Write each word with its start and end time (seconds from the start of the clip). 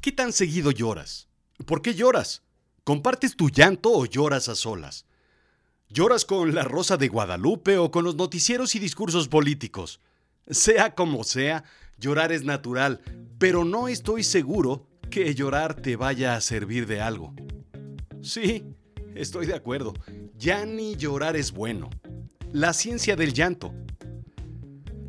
¿Qué 0.00 0.12
tan 0.12 0.32
seguido 0.32 0.70
lloras? 0.70 1.28
¿Por 1.66 1.82
qué 1.82 1.94
lloras? 1.94 2.42
¿Compartes 2.84 3.36
tu 3.36 3.50
llanto 3.50 3.92
o 3.92 4.06
lloras 4.06 4.48
a 4.48 4.54
solas? 4.54 5.06
¿Lloras 5.88 6.24
con 6.24 6.54
la 6.54 6.64
Rosa 6.64 6.96
de 6.96 7.08
Guadalupe 7.08 7.78
o 7.78 7.90
con 7.90 8.04
los 8.04 8.16
noticieros 8.16 8.74
y 8.74 8.78
discursos 8.78 9.28
políticos? 9.28 10.00
Sea 10.48 10.94
como 10.94 11.22
sea, 11.22 11.64
llorar 11.98 12.32
es 12.32 12.44
natural, 12.44 13.00
pero 13.38 13.64
no 13.64 13.88
estoy 13.88 14.24
seguro 14.24 14.88
que 15.10 15.34
llorar 15.34 15.74
te 15.74 15.96
vaya 15.96 16.34
a 16.34 16.40
servir 16.40 16.86
de 16.86 17.00
algo. 17.00 17.34
Sí, 18.22 18.64
estoy 19.14 19.46
de 19.46 19.54
acuerdo. 19.54 19.92
Ya 20.36 20.64
ni 20.64 20.96
llorar 20.96 21.36
es 21.36 21.52
bueno. 21.52 21.90
La 22.52 22.72
ciencia 22.72 23.14
del 23.14 23.32
llanto. 23.32 23.72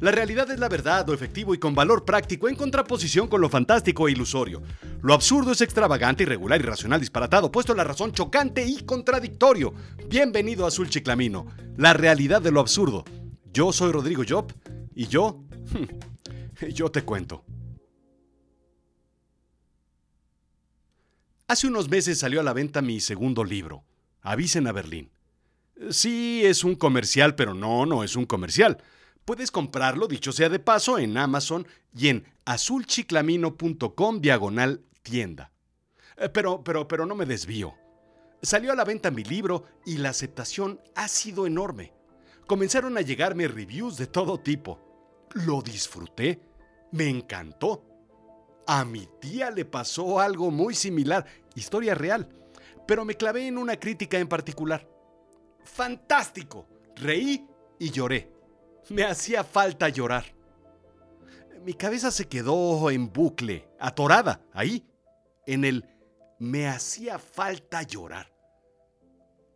La 0.04 0.12
realidad 0.12 0.52
es 0.52 0.60
la 0.60 0.68
verdad, 0.68 1.08
lo 1.08 1.14
efectivo 1.14 1.54
y 1.56 1.60
con 1.60 1.74
valor 1.74 2.04
práctico 2.04 2.50
en 2.50 2.58
contraposición 2.58 3.30
con 3.30 3.40
lo 3.40 3.48
fantástico 3.48 4.06
e 4.06 4.12
ilusorio. 4.12 4.62
Lo 5.02 5.14
absurdo 5.14 5.54
es 5.54 5.62
extravagante, 5.62 6.24
irregular, 6.24 6.60
irracional, 6.60 7.00
disparatado, 7.00 7.50
puesto 7.50 7.74
la 7.74 7.86
razón 7.86 8.12
chocante 8.12 8.68
y 8.68 8.84
contradictorio. 8.84 9.74
Bienvenido 10.10 10.66
a 10.66 10.68
Azul 10.68 10.90
Chiclamino, 10.90 11.48
la 11.78 11.94
realidad 11.94 12.42
de 12.42 12.52
lo 12.52 12.60
absurdo. 12.60 13.06
Yo 13.54 13.72
soy 13.72 13.94
Rodrigo 13.94 14.24
Job 14.28 14.52
y 14.94 15.08
yo, 15.08 15.46
yo 16.74 16.92
te 16.92 17.04
cuento. 17.04 17.46
Hace 21.48 21.68
unos 21.68 21.88
meses 21.88 22.20
salió 22.20 22.42
a 22.42 22.44
la 22.44 22.52
venta 22.52 22.82
mi 22.82 23.00
segundo 23.00 23.46
libro, 23.46 23.86
Avisen 24.22 24.68
a 24.68 24.74
Berlín. 24.74 25.14
Sí, 25.92 26.42
es 26.44 26.66
un 26.66 26.76
comercial, 26.76 27.36
pero 27.36 27.54
no, 27.54 27.86
no 27.86 28.04
es 28.04 28.18
un 28.18 28.26
comercial. 28.26 28.84
Puedes 29.26 29.52
comprarlo, 29.52 30.08
dicho 30.08 30.32
sea 30.32 30.50
de 30.50 30.60
paso, 30.60 30.98
en 30.98 31.18
Amazon 31.18 31.66
y 31.96 32.10
en 32.10 32.26
azulchiclamino.com 32.46 34.20
diagonal 34.20 34.84
tienda. 35.02 35.52
Eh, 36.18 36.30
pero, 36.30 36.64
pero, 36.64 36.88
pero 36.88 37.06
no 37.06 37.16
me 37.16 37.26
desvío. 37.26 37.74
Salió 38.42 38.74
a 38.74 38.76
la 38.76 38.84
venta 38.84 39.12
mi 39.12 39.24
libro 39.24 39.66
y 39.86 39.98
la 39.98 40.10
aceptación 40.10 40.82
ha 40.96 41.08
sido 41.08 41.48
enorme. 41.48 41.94
Comenzaron 42.46 42.98
a 42.98 43.02
llegarme 43.02 43.48
reviews 43.48 43.96
de 43.98 44.08
todo 44.08 44.40
tipo. 44.40 45.26
Lo 45.34 45.62
disfruté, 45.62 46.42
me 46.92 47.08
encantó. 47.08 47.86
A 48.68 48.84
mi 48.84 49.08
tía 49.22 49.52
le 49.52 49.64
pasó 49.64 50.20
algo 50.20 50.52
muy 50.52 50.76
similar, 50.76 51.26
historia 51.56 51.96
real, 51.96 52.28
pero 52.86 53.06
me 53.06 53.16
clavé 53.16 53.48
en 53.48 53.58
una 53.58 53.78
crítica 53.78 54.20
en 54.20 54.28
particular. 54.28 54.86
Fantástico, 55.64 56.68
reí 56.96 57.48
y 57.80 57.92
lloré. 57.92 58.33
Me 58.90 59.04
hacía 59.04 59.44
falta 59.44 59.90
llorar. 59.90 60.26
Mi 61.64 61.74
cabeza 61.74 62.12
se 62.12 62.28
quedó 62.28 62.90
en 62.92 63.12
bucle, 63.12 63.70
atorada, 63.80 64.42
ahí, 64.54 64.86
en 65.46 65.64
el 65.64 65.86
me 66.40 66.68
hacía 66.68 67.20
falta 67.20 67.84
llorar. 67.84 68.30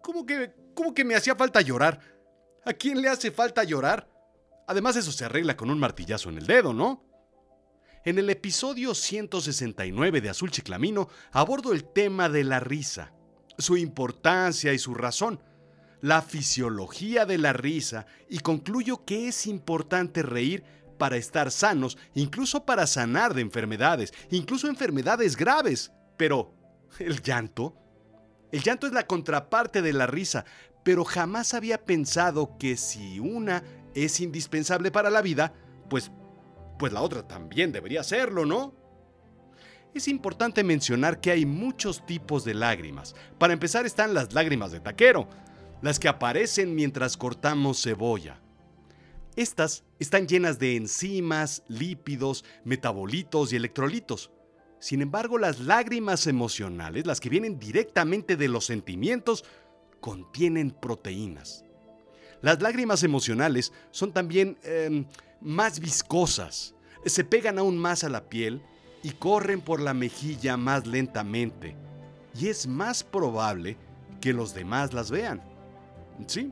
¿Cómo 0.02 0.26
que, 0.26 0.54
cómo 0.74 0.94
que 0.94 1.04
me 1.04 1.16
hacía 1.16 1.36
falta 1.36 1.60
llorar? 1.60 2.00
¿A 2.66 2.72
quién 2.72 3.02
le 3.02 3.10
hace 3.10 3.30
falta 3.30 3.64
llorar? 3.66 4.10
Además 4.68 4.96
eso 4.96 5.12
se 5.12 5.26
arregla 5.26 5.58
con 5.58 5.70
un 5.70 5.80
martillazo 5.80 6.30
en 6.30 6.38
el 6.38 6.48
dedo, 6.48 6.74
¿no? 6.74 7.04
En 8.06 8.18
el 8.20 8.30
episodio 8.30 8.96
169 8.96 10.22
de 10.22 10.30
Azul 10.30 10.50
Chiclamino 10.50 11.10
abordo 11.32 11.74
el 11.74 11.84
tema 11.92 12.30
de 12.30 12.46
la 12.46 12.62
risa, 12.62 13.12
su 13.58 13.76
importancia 13.76 14.72
y 14.72 14.80
su 14.80 14.94
razón 14.94 15.42
la 16.08 16.22
fisiología 16.22 17.26
de 17.26 17.38
la 17.38 17.52
risa 17.52 18.06
y 18.30 18.40
concluyo 18.40 19.04
que 19.04 19.28
es 19.28 19.46
importante 19.46 20.24
reír 20.24 20.64
para 20.98 21.18
estar 21.18 21.52
sanos, 21.52 21.98
incluso 22.16 22.66
para 22.66 22.88
sanar 22.88 23.34
de 23.34 23.42
enfermedades, 23.42 24.14
incluso 24.32 24.70
enfermedades 24.70 25.36
graves. 25.36 25.92
Pero, 26.16 26.54
¿el 27.00 27.22
llanto? 27.22 27.76
El 28.54 28.64
llanto 28.64 28.88
es 28.88 28.94
la 28.94 29.06
contraparte 29.06 29.82
de 29.82 29.92
la 29.92 30.08
risa, 30.08 30.46
pero 30.84 31.04
jamás 31.04 31.54
había 31.54 31.84
pensado 31.84 32.58
que 32.58 32.78
si 32.78 33.20
una 33.20 33.62
es 33.94 34.22
indispensable 34.22 34.92
para 34.92 35.10
la 35.10 35.22
vida, 35.22 35.54
pues, 35.90 36.10
pues 36.80 36.94
la 36.94 37.02
otra 37.02 37.28
también 37.28 37.74
debería 37.74 38.02
serlo, 38.04 38.46
¿no? 38.46 38.74
Es 39.94 40.08
importante 40.08 40.64
mencionar 40.64 41.20
que 41.20 41.32
hay 41.32 41.46
muchos 41.46 42.06
tipos 42.06 42.46
de 42.46 42.54
lágrimas. 42.54 43.14
Para 43.38 43.54
empezar 43.54 43.86
están 43.86 44.14
las 44.14 44.34
lágrimas 44.34 44.72
de 44.72 44.80
taquero, 44.80 45.28
las 45.82 46.00
que 46.00 46.08
aparecen 46.08 46.76
mientras 46.76 47.18
cortamos 47.18 47.82
cebolla. 47.82 48.42
Estas 49.36 49.84
están 50.00 50.28
llenas 50.28 50.58
de 50.58 50.76
enzimas, 50.76 51.64
lípidos, 51.68 52.44
metabolitos 52.64 53.54
y 53.54 53.56
electrolitos. 53.56 54.32
Sin 54.80 55.02
embargo, 55.02 55.38
las 55.38 55.60
lágrimas 55.60 56.28
emocionales, 56.28 57.06
las 57.06 57.20
que 57.20 57.30
vienen 57.30 57.60
directamente 57.60 58.36
de 58.36 58.48
los 58.48 58.66
sentimientos, 58.66 59.46
contienen 60.00 60.72
proteínas. 60.72 61.64
Las 62.42 62.62
lágrimas 62.62 63.04
emocionales 63.04 63.74
son 63.92 64.12
también 64.12 64.58
em, 64.64 65.06
más 65.42 65.80
viscosas, 65.80 66.76
se 67.06 67.24
pegan 67.24 67.58
aún 67.58 67.78
más 67.78 68.04
a 68.04 68.10
la 68.10 68.30
piel 68.30 68.62
y 69.04 69.12
corren 69.12 69.62
por 69.62 69.80
la 69.80 69.94
mejilla 69.94 70.58
más 70.58 70.86
lentamente. 70.86 71.76
Y 72.36 72.48
es 72.48 72.68
más 72.68 73.04
probable 73.04 73.78
que 74.22 74.34
los 74.34 74.54
demás 74.54 74.94
las 74.94 75.10
vean. 75.10 75.42
Sí, 76.26 76.52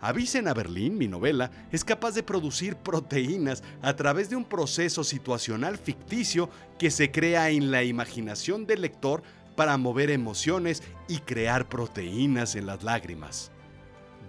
Avisen 0.00 0.46
a 0.46 0.54
Berlín, 0.54 0.98
mi 0.98 1.08
novela, 1.08 1.50
es 1.72 1.84
capaz 1.84 2.14
de 2.14 2.22
producir 2.22 2.76
proteínas 2.76 3.62
a 3.80 3.96
través 3.96 4.28
de 4.28 4.36
un 4.36 4.44
proceso 4.44 5.02
situacional 5.02 5.78
ficticio 5.78 6.50
que 6.78 6.90
se 6.90 7.10
crea 7.10 7.50
en 7.50 7.70
la 7.70 7.82
imaginación 7.82 8.66
del 8.66 8.82
lector 8.82 9.22
para 9.56 9.76
mover 9.78 10.10
emociones 10.10 10.82
y 11.08 11.18
crear 11.18 11.68
proteínas 11.68 12.56
en 12.56 12.66
las 12.66 12.84
lágrimas. 12.84 13.50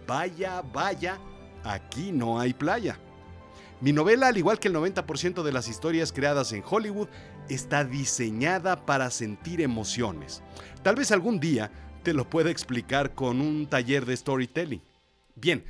Vaya, 0.08 0.62
vaya, 0.62 1.20
aquí 1.66 2.14
no 2.14 2.40
hay 2.40 2.54
playa. 2.54 2.98
Mi 3.82 3.92
novela, 3.92 4.30
al 4.30 4.38
igual 4.38 4.58
que 4.58 4.70
el 4.70 4.74
90% 4.74 5.44
de 5.44 5.52
las 5.52 5.68
historias 5.68 6.12
creadas 6.14 6.54
en 6.54 6.64
Hollywood, 6.68 7.10
está 7.50 7.84
diseñada 7.84 8.86
para 8.86 9.12
sentir 9.12 9.62
emociones. 9.62 10.42
Tal 10.82 10.96
vez 10.96 11.12
algún 11.12 11.40
día 11.40 11.70
te 12.08 12.14
lo 12.14 12.30
pueda 12.30 12.50
explicar 12.50 13.16
con 13.16 13.42
un 13.42 13.68
taller 13.68 14.06
de 14.06 14.16
storytelling. 14.16 14.82
Bien, 15.36 15.66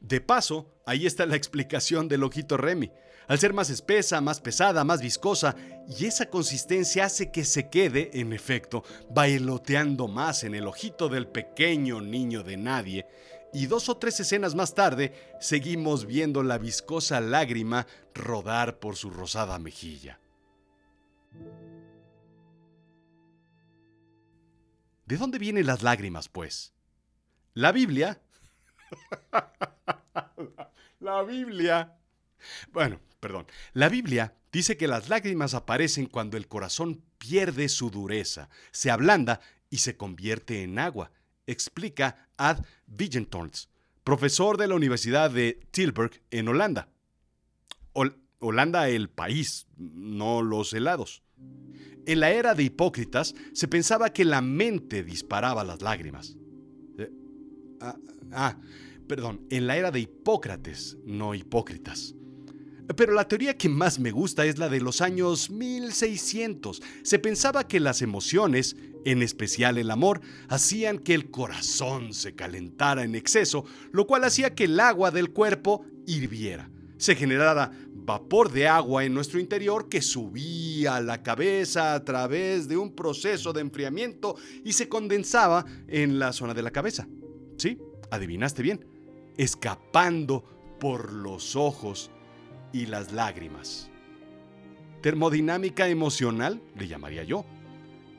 de 0.00 0.20
paso, 0.20 0.72
ahí 0.86 1.06
está 1.06 1.26
la 1.26 1.34
explicación 1.34 2.06
del 2.06 2.22
ojito 2.22 2.56
Remy. 2.56 2.92
Al 3.26 3.40
ser 3.40 3.52
más 3.52 3.68
espesa, 3.68 4.20
más 4.20 4.40
pesada, 4.40 4.84
más 4.84 5.02
viscosa, 5.02 5.56
y 5.88 6.04
esa 6.04 6.26
consistencia 6.26 7.06
hace 7.06 7.32
que 7.32 7.44
se 7.44 7.68
quede, 7.68 8.12
en 8.14 8.32
efecto, 8.32 8.84
bailoteando 9.10 10.06
más 10.06 10.44
en 10.44 10.54
el 10.54 10.68
ojito 10.68 11.08
del 11.08 11.26
pequeño 11.26 12.00
niño 12.00 12.44
de 12.44 12.58
nadie, 12.58 13.06
y 13.52 13.66
dos 13.66 13.88
o 13.88 13.96
tres 13.96 14.20
escenas 14.20 14.54
más 14.54 14.76
tarde 14.76 15.12
seguimos 15.40 16.06
viendo 16.06 16.44
la 16.44 16.58
viscosa 16.58 17.20
lágrima 17.20 17.88
rodar 18.14 18.78
por 18.78 18.94
su 18.94 19.10
rosada 19.10 19.58
mejilla. 19.58 20.20
¿De 25.12 25.18
dónde 25.18 25.38
vienen 25.38 25.66
las 25.66 25.82
lágrimas, 25.82 26.30
pues? 26.30 26.72
La 27.52 27.70
Biblia... 27.70 28.22
la 31.00 31.22
Biblia... 31.22 31.98
Bueno, 32.72 32.98
perdón. 33.20 33.46
La 33.74 33.90
Biblia 33.90 34.34
dice 34.52 34.78
que 34.78 34.88
las 34.88 35.10
lágrimas 35.10 35.52
aparecen 35.52 36.06
cuando 36.06 36.38
el 36.38 36.48
corazón 36.48 37.04
pierde 37.18 37.68
su 37.68 37.90
dureza, 37.90 38.48
se 38.70 38.90
ablanda 38.90 39.42
y 39.68 39.78
se 39.78 39.98
convierte 39.98 40.62
en 40.62 40.78
agua, 40.78 41.12
explica 41.46 42.30
Ad 42.38 42.64
Vigentons, 42.86 43.68
profesor 44.04 44.56
de 44.56 44.68
la 44.68 44.76
Universidad 44.76 45.30
de 45.30 45.60
Tilburg 45.72 46.22
en 46.30 46.48
Holanda. 46.48 46.88
Holanda 48.38 48.88
el 48.88 49.10
país, 49.10 49.66
no 49.76 50.40
los 50.40 50.72
helados. 50.72 51.22
En 52.04 52.20
la 52.20 52.30
era 52.32 52.54
de 52.54 52.64
Hipócritas 52.64 53.34
se 53.52 53.68
pensaba 53.68 54.12
que 54.12 54.24
la 54.24 54.40
mente 54.40 55.04
disparaba 55.04 55.62
las 55.62 55.82
lágrimas. 55.82 56.36
Eh, 56.98 57.10
ah, 57.80 57.96
ah, 58.32 58.58
perdón, 59.06 59.46
en 59.50 59.66
la 59.66 59.76
era 59.76 59.90
de 59.90 60.00
Hipócrates, 60.00 60.98
no 61.04 61.34
Hipócritas. 61.34 62.14
Pero 62.96 63.14
la 63.14 63.28
teoría 63.28 63.56
que 63.56 63.68
más 63.68 63.98
me 63.98 64.10
gusta 64.10 64.44
es 64.44 64.58
la 64.58 64.68
de 64.68 64.80
los 64.80 65.00
años 65.00 65.50
1600. 65.50 66.82
Se 67.02 67.18
pensaba 67.18 67.66
que 67.68 67.80
las 67.80 68.02
emociones, 68.02 68.76
en 69.04 69.22
especial 69.22 69.78
el 69.78 69.90
amor, 69.90 70.20
hacían 70.48 70.98
que 70.98 71.14
el 71.14 71.30
corazón 71.30 72.12
se 72.12 72.34
calentara 72.34 73.04
en 73.04 73.14
exceso, 73.14 73.64
lo 73.92 74.06
cual 74.06 74.24
hacía 74.24 74.54
que 74.54 74.64
el 74.64 74.80
agua 74.80 75.10
del 75.10 75.30
cuerpo 75.30 75.84
hirviera. 76.06 76.70
Se 77.02 77.16
generara 77.16 77.72
vapor 77.92 78.52
de 78.52 78.68
agua 78.68 79.04
en 79.04 79.12
nuestro 79.12 79.40
interior 79.40 79.88
que 79.88 80.00
subía 80.00 80.94
a 80.94 81.00
la 81.00 81.20
cabeza 81.20 81.94
a 81.94 82.04
través 82.04 82.68
de 82.68 82.76
un 82.76 82.94
proceso 82.94 83.52
de 83.52 83.60
enfriamiento 83.60 84.36
y 84.64 84.72
se 84.72 84.88
condensaba 84.88 85.64
en 85.88 86.20
la 86.20 86.32
zona 86.32 86.54
de 86.54 86.62
la 86.62 86.70
cabeza. 86.70 87.08
Sí, 87.56 87.76
adivinaste 88.12 88.62
bien, 88.62 88.86
escapando 89.36 90.44
por 90.78 91.12
los 91.12 91.56
ojos 91.56 92.12
y 92.72 92.86
las 92.86 93.10
lágrimas. 93.10 93.90
Termodinámica 95.00 95.88
emocional, 95.88 96.62
le 96.78 96.86
llamaría 96.86 97.24
yo. 97.24 97.44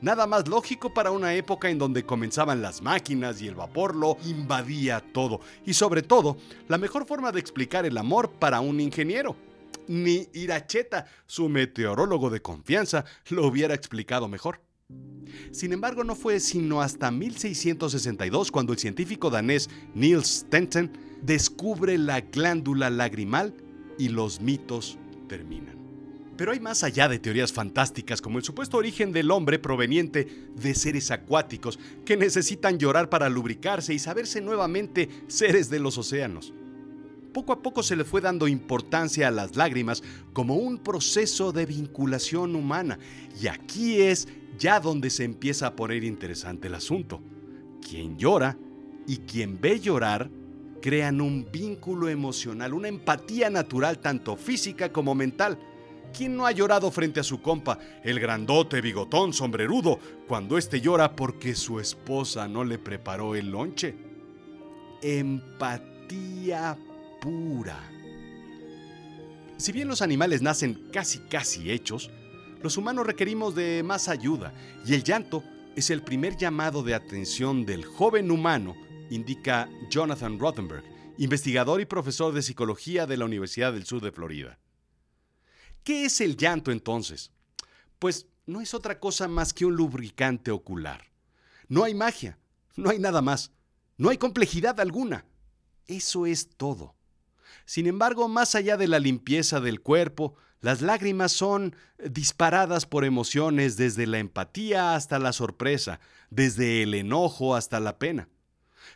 Nada 0.00 0.26
más 0.26 0.48
lógico 0.48 0.92
para 0.92 1.10
una 1.10 1.34
época 1.34 1.70
en 1.70 1.78
donde 1.78 2.04
comenzaban 2.04 2.60
las 2.60 2.82
máquinas 2.82 3.40
y 3.40 3.48
el 3.48 3.54
vapor 3.54 3.94
lo 3.94 4.18
invadía 4.26 5.00
todo. 5.00 5.40
Y 5.64 5.74
sobre 5.74 6.02
todo, 6.02 6.36
la 6.68 6.78
mejor 6.78 7.06
forma 7.06 7.32
de 7.32 7.40
explicar 7.40 7.86
el 7.86 7.96
amor 7.96 8.30
para 8.32 8.60
un 8.60 8.80
ingeniero. 8.80 9.36
Ni 9.86 10.28
Iracheta, 10.32 11.06
su 11.26 11.48
meteorólogo 11.48 12.30
de 12.30 12.42
confianza, 12.42 13.04
lo 13.30 13.46
hubiera 13.46 13.74
explicado 13.74 14.28
mejor. 14.28 14.60
Sin 15.52 15.72
embargo, 15.72 16.04
no 16.04 16.14
fue 16.14 16.40
sino 16.40 16.80
hasta 16.82 17.10
1662 17.10 18.50
cuando 18.50 18.72
el 18.72 18.78
científico 18.78 19.30
danés 19.30 19.70
Niels 19.94 20.44
Stensen 20.46 20.92
descubre 21.22 21.96
la 21.96 22.20
glándula 22.20 22.90
lagrimal 22.90 23.54
y 23.98 24.08
los 24.08 24.40
mitos 24.40 24.98
terminan. 25.28 25.73
Pero 26.36 26.52
hay 26.52 26.60
más 26.60 26.82
allá 26.82 27.08
de 27.08 27.18
teorías 27.18 27.52
fantásticas 27.52 28.20
como 28.20 28.38
el 28.38 28.44
supuesto 28.44 28.76
origen 28.76 29.12
del 29.12 29.30
hombre 29.30 29.58
proveniente 29.58 30.48
de 30.54 30.74
seres 30.74 31.10
acuáticos 31.10 31.78
que 32.04 32.16
necesitan 32.16 32.78
llorar 32.78 33.08
para 33.08 33.28
lubricarse 33.28 33.94
y 33.94 33.98
saberse 33.98 34.40
nuevamente 34.40 35.08
seres 35.28 35.70
de 35.70 35.78
los 35.78 35.96
océanos. 35.96 36.52
Poco 37.32 37.52
a 37.52 37.62
poco 37.62 37.82
se 37.82 37.96
le 37.96 38.04
fue 38.04 38.20
dando 38.20 38.46
importancia 38.46 39.26
a 39.26 39.32
las 39.32 39.56
lágrimas 39.56 40.02
como 40.32 40.54
un 40.54 40.78
proceso 40.78 41.52
de 41.52 41.66
vinculación 41.66 42.54
humana 42.54 42.98
y 43.40 43.48
aquí 43.48 44.00
es 44.00 44.28
ya 44.58 44.78
donde 44.78 45.10
se 45.10 45.24
empieza 45.24 45.66
a 45.66 45.76
poner 45.76 46.04
interesante 46.04 46.68
el 46.68 46.74
asunto. 46.74 47.20
Quien 47.80 48.16
llora 48.16 48.56
y 49.06 49.18
quien 49.18 49.60
ve 49.60 49.80
llorar 49.80 50.30
crean 50.80 51.20
un 51.20 51.48
vínculo 51.50 52.08
emocional, 52.08 52.74
una 52.74 52.88
empatía 52.88 53.50
natural 53.50 53.98
tanto 53.98 54.36
física 54.36 54.92
como 54.92 55.14
mental. 55.14 55.58
¿Quién 56.16 56.36
no 56.36 56.46
ha 56.46 56.52
llorado 56.52 56.90
frente 56.92 57.18
a 57.18 57.24
su 57.24 57.42
compa, 57.42 57.78
el 58.04 58.20
grandote, 58.20 58.80
bigotón, 58.80 59.32
sombrerudo, 59.32 59.98
cuando 60.28 60.56
éste 60.56 60.80
llora 60.80 61.16
porque 61.16 61.56
su 61.56 61.80
esposa 61.80 62.46
no 62.46 62.62
le 62.62 62.78
preparó 62.78 63.34
el 63.34 63.50
lonche? 63.50 63.96
Empatía 65.02 66.78
pura. 67.20 67.90
Si 69.56 69.72
bien 69.72 69.88
los 69.88 70.02
animales 70.02 70.40
nacen 70.40 70.88
casi 70.92 71.18
casi 71.18 71.70
hechos, 71.72 72.10
los 72.62 72.76
humanos 72.76 73.06
requerimos 73.06 73.54
de 73.54 73.82
más 73.82 74.08
ayuda 74.08 74.54
y 74.86 74.94
el 74.94 75.02
llanto 75.02 75.42
es 75.74 75.90
el 75.90 76.02
primer 76.02 76.36
llamado 76.36 76.84
de 76.84 76.94
atención 76.94 77.66
del 77.66 77.84
joven 77.84 78.30
humano 78.30 78.76
indica 79.10 79.68
Jonathan 79.90 80.38
Rothenberg, 80.38 80.84
investigador 81.18 81.80
y 81.80 81.86
profesor 81.86 82.32
de 82.32 82.42
psicología 82.42 83.06
de 83.06 83.16
la 83.16 83.24
Universidad 83.24 83.72
del 83.72 83.84
Sur 83.84 84.00
de 84.00 84.12
Florida. 84.12 84.58
¿Qué 85.84 86.06
es 86.06 86.22
el 86.22 86.36
llanto 86.36 86.72
entonces? 86.72 87.30
Pues 87.98 88.26
no 88.46 88.62
es 88.62 88.72
otra 88.72 88.98
cosa 88.98 89.28
más 89.28 89.52
que 89.52 89.66
un 89.66 89.76
lubricante 89.76 90.50
ocular. 90.50 91.12
No 91.68 91.84
hay 91.84 91.94
magia, 91.94 92.38
no 92.74 92.90
hay 92.90 92.98
nada 92.98 93.20
más, 93.20 93.52
no 93.98 94.08
hay 94.08 94.16
complejidad 94.16 94.80
alguna. 94.80 95.26
Eso 95.86 96.24
es 96.24 96.48
todo. 96.56 96.94
Sin 97.66 97.86
embargo, 97.86 98.28
más 98.28 98.54
allá 98.54 98.76
de 98.78 98.88
la 98.88 98.98
limpieza 98.98 99.60
del 99.60 99.80
cuerpo, 99.80 100.34
las 100.60 100.80
lágrimas 100.80 101.32
son 101.32 101.76
disparadas 102.02 102.86
por 102.86 103.04
emociones 103.04 103.76
desde 103.76 104.06
la 104.06 104.18
empatía 104.18 104.94
hasta 104.94 105.18
la 105.18 105.34
sorpresa, 105.34 106.00
desde 106.30 106.82
el 106.82 106.94
enojo 106.94 107.54
hasta 107.54 107.80
la 107.80 107.98
pena. 107.98 108.30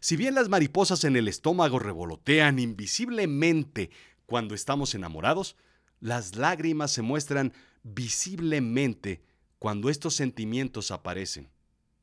Si 0.01 0.17
bien 0.17 0.35
las 0.35 0.49
mariposas 0.49 1.05
en 1.05 1.17
el 1.17 1.29
estómago 1.29 1.79
revolotean 1.79 2.59
invisiblemente 2.59 3.91
cuando 4.25 4.55
estamos 4.55 4.95
enamorados, 4.95 5.57
las 6.01 6.37
lágrimas 6.37 6.93
se 6.93 7.03
muestran 7.03 7.53
visiblemente 7.83 9.23
cuando 9.59 9.91
estos 9.91 10.15
sentimientos 10.15 10.91
aparecen, 10.91 11.49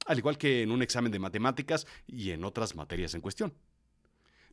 al 0.06 0.18
igual 0.18 0.38
que 0.38 0.62
en 0.62 0.72
un 0.72 0.82
examen 0.82 1.12
de 1.12 1.20
matemáticas 1.20 1.88
y 2.08 2.32
en 2.32 2.44
otras 2.44 2.76
materias 2.76 3.14
en 3.14 3.22
cuestión. 3.22 3.54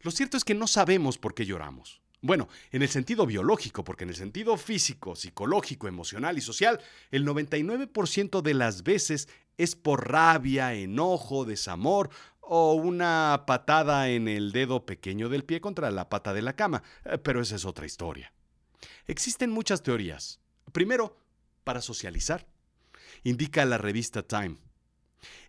Lo 0.01 0.11
cierto 0.11 0.37
es 0.37 0.45
que 0.45 0.55
no 0.55 0.67
sabemos 0.67 1.19
por 1.19 1.35
qué 1.35 1.47
lloramos. 1.47 2.01
Bueno, 2.21 2.49
en 2.71 2.83
el 2.83 2.89
sentido 2.89 3.27
biológico, 3.27 3.83
porque 3.83 4.05
en 4.05 4.11
el 4.11 4.17
sentido 4.17 4.57
físico, 4.57 5.17
psicológico, 5.17 5.89
emocional 5.89 6.39
y 6.39 6.41
social, 6.41 6.81
el 7.11 7.27
99% 7.27 8.43
de 8.43 8.55
las 8.55 8.85
veces 8.85 9.29
es 9.59 9.75
por 9.75 10.09
rabia, 10.09 10.75
enojo, 10.75 11.45
desamor 11.45 12.11
o 12.41 12.75
una 12.75 13.43
patada 13.47 14.09
en 14.09 14.29
el 14.29 14.53
dedo 14.53 14.87
pequeño 14.87 15.29
del 15.29 15.45
pie 15.45 15.61
contra 15.61 15.91
la 15.91 16.09
pata 16.09 16.33
de 16.33 16.43
la 16.43 16.55
cama, 16.55 16.85
eh, 17.05 17.19
pero 17.19 17.41
esa 17.41 17.57
es 17.57 17.65
otra 17.65 17.87
historia. 17.87 18.33
Existen 19.07 19.51
muchas 19.51 19.83
teorías. 19.83 20.41
Primero, 20.73 21.17
para 21.65 21.81
socializar, 21.81 22.47
indica 23.25 23.65
la 23.65 23.79
revista 23.79 24.23
Time. 24.23 24.57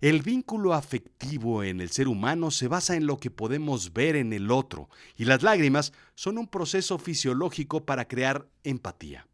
El 0.01 0.21
vínculo 0.21 0.73
afectivo 0.73 1.63
en 1.63 1.81
el 1.81 1.89
ser 1.89 2.07
humano 2.07 2.51
se 2.51 2.67
basa 2.67 2.95
en 2.95 3.07
lo 3.07 3.17
que 3.17 3.31
podemos 3.31 3.93
ver 3.93 4.15
en 4.15 4.33
el 4.33 4.51
otro, 4.51 4.89
y 5.15 5.25
las 5.25 5.41
lágrimas 5.41 5.93
son 6.15 6.37
un 6.37 6.47
proceso 6.47 6.97
fisiológico 6.97 7.85
para 7.85 8.07
crear 8.07 8.47
empatía. 8.63 9.27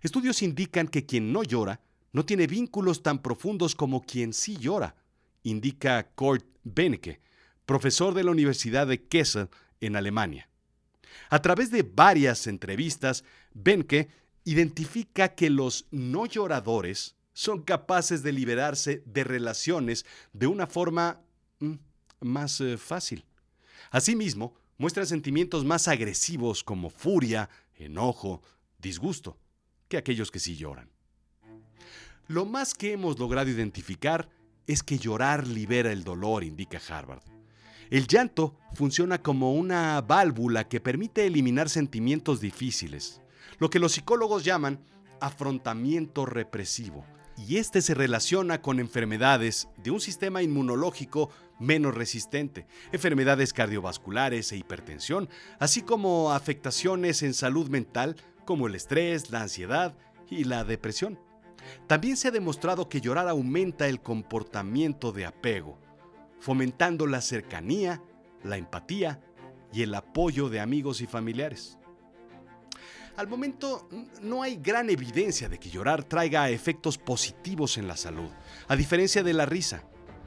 Estudios 0.00 0.42
indican 0.42 0.88
que 0.88 1.04
quien 1.04 1.32
no 1.32 1.42
llora 1.42 1.80
no 2.12 2.24
tiene 2.24 2.46
vínculos 2.46 3.02
tan 3.02 3.20
profundos 3.20 3.74
como 3.74 4.02
quien 4.02 4.32
sí 4.32 4.56
llora, 4.56 4.94
indica 5.42 6.10
Kurt 6.14 6.46
Benecke, 6.62 7.20
profesor 7.66 8.14
de 8.14 8.24
la 8.24 8.30
Universidad 8.30 8.86
de 8.86 9.02
Kessel 9.06 9.48
en 9.80 9.96
Alemania. 9.96 10.48
A 11.30 11.40
través 11.42 11.70
de 11.70 11.82
varias 11.82 12.46
entrevistas, 12.46 13.24
Benke 13.52 14.08
identifica 14.44 15.34
que 15.34 15.50
los 15.50 15.86
no 15.90 16.26
lloradores 16.26 17.16
son 17.32 17.62
capaces 17.62 18.22
de 18.22 18.32
liberarse 18.32 19.02
de 19.06 19.24
relaciones 19.24 20.06
de 20.32 20.46
una 20.46 20.66
forma 20.66 21.20
mm, 21.60 21.74
más 22.20 22.60
eh, 22.60 22.76
fácil. 22.76 23.24
Asimismo, 23.90 24.54
muestran 24.78 25.06
sentimientos 25.06 25.64
más 25.64 25.88
agresivos 25.88 26.62
como 26.62 26.90
furia, 26.90 27.48
enojo, 27.74 28.42
disgusto, 28.78 29.38
que 29.88 29.96
aquellos 29.96 30.30
que 30.30 30.40
sí 30.40 30.56
lloran. 30.56 30.90
Lo 32.26 32.46
más 32.46 32.74
que 32.74 32.92
hemos 32.92 33.18
logrado 33.18 33.50
identificar 33.50 34.28
es 34.66 34.82
que 34.82 34.98
llorar 34.98 35.46
libera 35.46 35.92
el 35.92 36.04
dolor, 36.04 36.42
indica 36.42 36.80
Harvard. 36.88 37.33
El 37.90 38.06
llanto 38.06 38.56
funciona 38.74 39.22
como 39.22 39.54
una 39.54 40.00
válvula 40.00 40.68
que 40.68 40.80
permite 40.80 41.26
eliminar 41.26 41.68
sentimientos 41.68 42.40
difíciles, 42.40 43.20
lo 43.58 43.70
que 43.70 43.78
los 43.78 43.92
psicólogos 43.92 44.44
llaman 44.44 44.80
afrontamiento 45.20 46.26
represivo, 46.26 47.04
y 47.36 47.56
este 47.56 47.82
se 47.82 47.94
relaciona 47.94 48.62
con 48.62 48.80
enfermedades 48.80 49.68
de 49.82 49.90
un 49.90 50.00
sistema 50.00 50.42
inmunológico 50.42 51.30
menos 51.58 51.94
resistente, 51.94 52.66
enfermedades 52.92 53.52
cardiovasculares 53.52 54.50
e 54.52 54.56
hipertensión, 54.56 55.28
así 55.58 55.82
como 55.82 56.32
afectaciones 56.32 57.22
en 57.22 57.34
salud 57.34 57.68
mental 57.68 58.16
como 58.44 58.66
el 58.66 58.74
estrés, 58.74 59.30
la 59.30 59.42
ansiedad 59.42 59.94
y 60.30 60.44
la 60.44 60.64
depresión. 60.64 61.18
También 61.86 62.16
se 62.16 62.28
ha 62.28 62.30
demostrado 62.30 62.88
que 62.88 63.00
llorar 63.00 63.28
aumenta 63.28 63.88
el 63.88 64.00
comportamiento 64.00 65.12
de 65.12 65.26
apego, 65.26 65.78
fomentando 66.44 67.06
la 67.06 67.22
cercanía, 67.22 68.02
la 68.42 68.58
empatía 68.58 69.18
y 69.72 69.80
el 69.80 69.94
apoyo 69.94 70.50
de 70.50 70.60
amigos 70.60 71.00
y 71.00 71.06
familiares. 71.06 71.78
Al 73.16 73.28
momento 73.28 73.88
no 74.20 74.42
hay 74.42 74.56
gran 74.56 74.90
evidencia 74.90 75.48
de 75.48 75.58
que 75.58 75.70
llorar 75.70 76.04
traiga 76.04 76.50
efectos 76.50 76.98
positivos 76.98 77.78
en 77.78 77.88
la 77.88 77.96
salud, 77.96 78.28
a 78.68 78.76
diferencia 78.76 79.22
de 79.22 79.32
la 79.32 79.46
risa. 79.46 79.84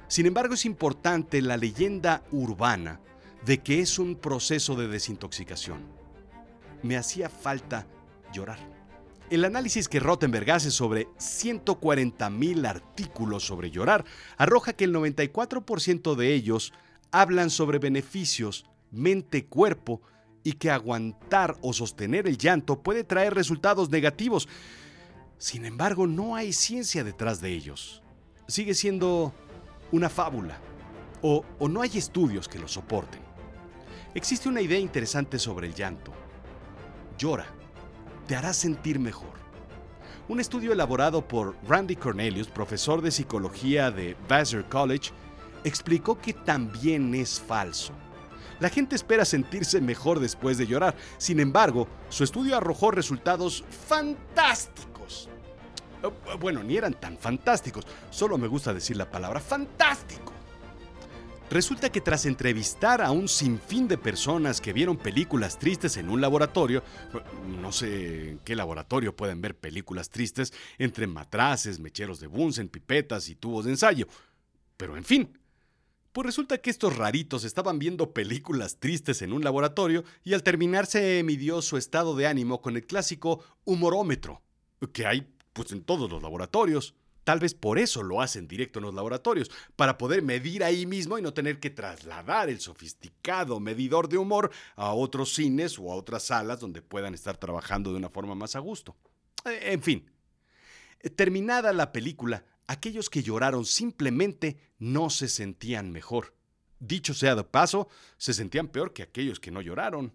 Sin 0.07 0.25
embargo, 0.25 0.55
es 0.55 0.65
importante 0.65 1.39
la 1.39 1.55
leyenda 1.55 2.23
urbana 2.31 2.99
de 3.45 3.59
que 3.59 3.81
es 3.81 3.99
un 3.99 4.15
proceso 4.15 4.73
de 4.73 4.87
desintoxicación. 4.87 5.85
Me 6.81 6.97
hacía 6.97 7.29
falta 7.29 7.85
llorar. 8.33 8.76
El 9.29 9.43
análisis 9.43 9.89
que 9.89 9.99
Rottenberg 9.99 10.49
hace 10.51 10.71
sobre 10.71 11.07
140.000 11.17 12.65
artículos 12.65 13.45
sobre 13.45 13.71
llorar 13.71 14.05
arroja 14.37 14.71
que 14.71 14.85
el 14.85 14.93
94% 14.93 16.15
de 16.15 16.33
ellos 16.33 16.71
hablan 17.11 17.49
sobre 17.49 17.77
beneficios 17.77 18.65
mente-cuerpo 18.89 20.01
y 20.45 20.53
que 20.53 20.71
aguantar 20.71 21.57
o 21.61 21.73
sostener 21.73 22.25
el 22.25 22.37
llanto 22.37 22.81
puede 22.81 23.03
traer 23.03 23.33
resultados 23.33 23.89
negativos. 23.89 24.47
Sin 25.37 25.65
embargo, 25.65 26.07
no 26.07 26.37
hay 26.37 26.53
ciencia 26.53 27.03
detrás 27.03 27.41
de 27.41 27.51
ellos. 27.51 28.01
Sigue 28.47 28.73
siendo 28.73 29.33
una 29.91 30.07
fábula 30.07 30.57
o, 31.21 31.43
o 31.59 31.67
no 31.67 31.81
hay 31.81 31.97
estudios 31.97 32.47
que 32.47 32.59
lo 32.59 32.69
soporten. 32.69 33.19
Existe 34.15 34.47
una 34.47 34.61
idea 34.61 34.79
interesante 34.79 35.37
sobre 35.37 35.67
el 35.67 35.75
llanto. 35.75 36.13
Llora 37.17 37.56
te 38.27 38.35
hará 38.35 38.53
sentir 38.53 38.99
mejor. 38.99 39.37
Un 40.27 40.39
estudio 40.39 40.73
elaborado 40.73 41.25
por 41.25 41.55
Randy 41.67 41.95
Cornelius, 41.95 42.47
profesor 42.47 43.01
de 43.01 43.11
psicología 43.11 43.91
de 43.91 44.17
Vassar 44.27 44.67
College, 44.67 45.11
explicó 45.63 46.19
que 46.19 46.33
también 46.33 47.15
es 47.15 47.39
falso. 47.39 47.93
La 48.59 48.69
gente 48.69 48.95
espera 48.95 49.23
sentirse 49.23 49.79
mejor 49.79 50.19
después 50.19 50.57
de 50.57 50.67
llorar. 50.67 50.95
Sin 51.17 51.39
embargo, 51.39 51.87
su 52.09 52.23
estudio 52.23 52.57
arrojó 52.57 52.91
resultados 52.91 53.63
fantásticos. 53.87 55.29
Eh, 56.03 56.09
bueno, 56.39 56.63
ni 56.63 56.75
eran 56.75 56.93
tan 56.93 57.17
fantásticos, 57.17 57.85
solo 58.09 58.37
me 58.37 58.47
gusta 58.47 58.73
decir 58.73 58.97
la 58.97 59.09
palabra 59.09 59.39
fantástico. 59.39 60.33
Resulta 61.49 61.89
que 61.89 62.01
tras 62.01 62.25
entrevistar 62.25 63.01
a 63.01 63.11
un 63.11 63.29
sinfín 63.29 63.87
de 63.87 63.97
personas 63.97 64.59
que 64.59 64.73
vieron 64.73 64.97
películas 64.97 65.57
tristes 65.57 65.95
en 65.95 66.09
un 66.09 66.19
laboratorio, 66.19 66.83
no 67.61 67.71
sé 67.71 68.31
en 68.31 68.39
qué 68.39 68.53
laboratorio 68.53 69.15
pueden 69.15 69.39
ver 69.39 69.55
películas 69.55 70.09
tristes 70.09 70.51
entre 70.77 71.07
matraces, 71.07 71.79
mecheros 71.79 72.19
de 72.19 72.27
Bunsen, 72.27 72.67
pipetas 72.67 73.29
y 73.29 73.35
tubos 73.35 73.63
de 73.63 73.71
ensayo, 73.71 74.07
pero 74.75 74.97
en 74.97 75.05
fin. 75.05 75.39
Pues 76.11 76.25
resulta 76.25 76.57
que 76.57 76.69
estos 76.69 76.97
raritos 76.97 77.43
estaban 77.43 77.79
viendo 77.79 78.11
películas 78.11 78.77
tristes 78.79 79.21
en 79.21 79.31
un 79.31 79.43
laboratorio 79.43 80.03
y 80.23 80.33
al 80.33 80.43
terminar 80.43 80.85
se 80.85 81.21
midió 81.23 81.61
su 81.61 81.77
estado 81.77 82.15
de 82.15 82.27
ánimo 82.27 82.59
con 82.61 82.75
el 82.75 82.85
clásico 82.85 83.43
humorómetro, 83.65 84.41
que 84.91 85.05
hay 85.05 85.27
pues 85.53 85.71
en 85.71 85.83
todos 85.83 86.09
los 86.09 86.21
laboratorios. 86.21 86.93
Tal 87.27 87.41
vez 87.41 87.53
por 87.53 87.77
eso 87.77 88.03
lo 88.03 88.21
hacen 88.21 88.47
directo 88.47 88.79
en 88.79 88.85
los 88.85 88.93
laboratorios, 88.93 89.51
para 89.75 89.97
poder 89.97 90.21
medir 90.21 90.63
ahí 90.63 90.85
mismo 90.85 91.17
y 91.17 91.21
no 91.21 91.33
tener 91.33 91.59
que 91.59 91.69
trasladar 91.69 92.47
el 92.47 92.61
sofisticado 92.61 93.59
medidor 93.59 94.07
de 94.07 94.17
humor 94.17 94.49
a 94.77 94.93
otros 94.93 95.33
cines 95.33 95.77
o 95.77 95.91
a 95.91 95.95
otras 95.95 96.23
salas 96.23 96.61
donde 96.61 96.81
puedan 96.81 97.13
estar 97.13 97.35
trabajando 97.35 97.91
de 97.91 97.97
una 97.97 98.07
forma 98.07 98.33
más 98.33 98.55
a 98.55 98.59
gusto. 98.59 98.95
Eh, 99.43 99.73
en 99.73 99.81
fin, 99.81 100.09
terminada 101.17 101.73
la 101.73 101.91
película, 101.91 102.45
aquellos 102.65 103.09
que 103.09 103.23
lloraron 103.23 103.65
simplemente 103.65 104.57
no 104.79 105.09
se 105.09 105.27
sentían 105.27 105.91
mejor. 105.91 106.33
Dicho 106.79 107.13
sea 107.13 107.35
de 107.35 107.43
paso, 107.43 107.89
se 108.17 108.33
sentían 108.33 108.69
peor 108.69 108.93
que 108.93 109.03
aquellos 109.03 109.41
que 109.41 109.51
no 109.51 109.59
lloraron. 109.59 110.13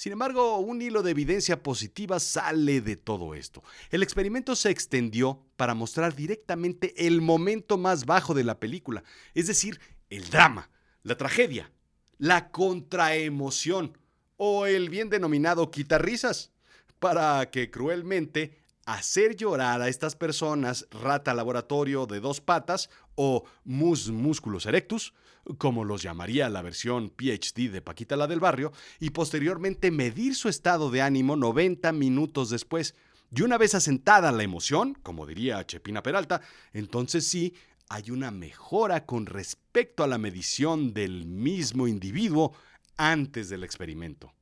Sin 0.00 0.12
embargo, 0.12 0.56
un 0.60 0.80
hilo 0.80 1.02
de 1.02 1.10
evidencia 1.10 1.62
positiva 1.62 2.20
sale 2.20 2.80
de 2.80 2.96
todo 2.96 3.34
esto. 3.34 3.62
El 3.90 4.02
experimento 4.02 4.56
se 4.56 4.70
extendió 4.70 5.44
para 5.56 5.74
mostrar 5.74 6.16
directamente 6.16 7.06
el 7.06 7.20
momento 7.20 7.76
más 7.76 8.06
bajo 8.06 8.32
de 8.32 8.42
la 8.42 8.58
película, 8.58 9.04
es 9.34 9.46
decir, 9.46 9.78
el 10.08 10.30
drama, 10.30 10.70
la 11.02 11.18
tragedia, 11.18 11.70
la 12.16 12.50
contraemoción 12.50 13.98
o 14.38 14.64
el 14.64 14.88
bien 14.88 15.10
denominado 15.10 15.70
quitarrisas, 15.70 16.50
para 16.98 17.50
que 17.50 17.70
cruelmente 17.70 18.56
hacer 18.86 19.36
llorar 19.36 19.82
a 19.82 19.88
estas 19.88 20.16
personas 20.16 20.86
rata 20.90 21.34
laboratorio 21.34 22.06
de 22.06 22.20
dos 22.20 22.40
patas 22.40 22.88
o 23.22 23.44
mus 23.64 24.10
musculus 24.10 24.64
erectus 24.64 25.12
como 25.58 25.84
los 25.84 26.02
llamaría 26.02 26.48
la 26.48 26.62
versión 26.62 27.10
PhD 27.10 27.70
de 27.70 27.82
Paquita 27.82 28.16
la 28.16 28.26
del 28.26 28.40
barrio, 28.40 28.72
y 28.98 29.10
posteriormente 29.10 29.90
medir 29.90 30.34
su 30.34 30.48
estado 30.48 30.90
de 30.90 31.02
ánimo 31.02 31.36
90 31.36 31.92
minutos 31.92 32.50
después. 32.50 32.94
Y 33.34 33.42
una 33.42 33.58
vez 33.58 33.74
asentada 33.74 34.32
la 34.32 34.42
emoción, 34.42 34.94
como 35.02 35.26
diría 35.26 35.66
Chepina 35.66 36.02
Peralta, 36.02 36.40
entonces 36.72 37.26
sí 37.26 37.54
hay 37.88 38.10
una 38.10 38.30
mejora 38.30 39.04
con 39.04 39.26
respecto 39.26 40.02
a 40.02 40.06
la 40.06 40.18
medición 40.18 40.94
del 40.94 41.26
mismo 41.26 41.88
individuo 41.88 42.54
antes 42.96 43.48
del 43.48 43.64
experimento. 43.64 44.32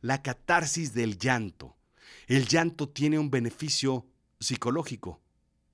La 0.00 0.22
catarsis 0.22 0.94
del 0.94 1.18
llanto. 1.18 1.76
El 2.28 2.46
llanto 2.46 2.88
tiene 2.88 3.18
un 3.18 3.30
beneficio 3.30 4.06
psicológico, 4.38 5.20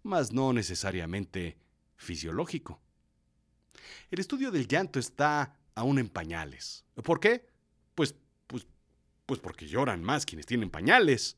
mas 0.02 0.32
no 0.32 0.52
necesariamente 0.52 1.61
fisiológico. 2.02 2.80
El 4.10 4.20
estudio 4.20 4.50
del 4.50 4.68
llanto 4.68 4.98
está 4.98 5.56
aún 5.74 5.98
en 5.98 6.08
pañales. 6.08 6.84
¿Por 7.02 7.20
qué? 7.20 7.46
Pues, 7.94 8.14
pues, 8.46 8.66
pues 9.26 9.40
porque 9.40 9.66
lloran 9.66 10.02
más 10.02 10.26
quienes 10.26 10.46
tienen 10.46 10.70
pañales. 10.70 11.36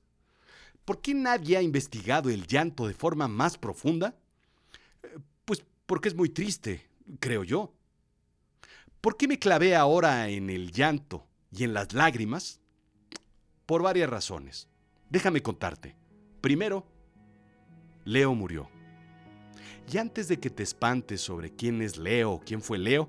¿Por 0.85 1.01
qué 1.01 1.15
nadie 1.15 1.57
ha 1.57 1.63
investigado 1.63 2.31
el 2.31 2.47
llanto 2.47 2.87
de 2.87 2.95
forma 2.95 3.29
más 3.29 3.57
profunda? 3.57 4.17
Pues 5.45 5.65
porque 5.87 6.09
es 6.09 6.15
muy 6.15 6.29
triste, 6.29 6.89
creo 7.21 7.45
yo. 7.45 7.75
¿Por 9.01 9.17
qué 9.17 9.29
me 9.29 9.39
clavé 9.39 9.77
ahora 9.77 10.29
en 10.29 10.51
el 10.51 10.73
llanto 10.73 11.27
y 11.51 11.65
en 11.65 11.75
las 11.75 11.93
lágrimas? 11.93 12.61
Por 13.67 13.83
varias 13.83 14.11
razones. 14.11 14.69
Déjame 15.09 15.43
contarte. 15.43 15.97
Primero, 16.41 16.87
Leo 18.05 18.35
murió. 18.35 18.69
Y 19.93 19.99
antes 19.99 20.29
de 20.29 20.39
que 20.39 20.51
te 20.51 20.63
espantes 20.63 21.21
sobre 21.21 21.55
quién 21.55 21.83
es 21.83 21.97
Leo 21.97 22.33
o 22.33 22.41
quién 22.41 22.63
fue 22.63 22.79
Leo, 22.79 23.09